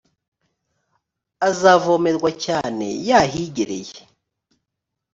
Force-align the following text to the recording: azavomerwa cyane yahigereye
azavomerwa 1.49 2.29
cyane 2.45 2.87
yahigereye 3.09 3.97